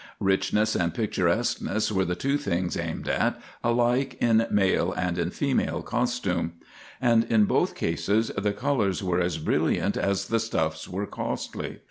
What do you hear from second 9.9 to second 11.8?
as the stuffs were costly.